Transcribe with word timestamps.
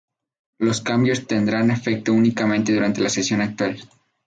Los 0.57 0.81
cambios 0.81 1.27
tendrán 1.27 1.69
efecto 1.69 2.11
únicamente 2.11 2.73
durante 2.73 3.01
la 3.01 3.09
sesión 3.09 3.39
actual. 3.41 3.77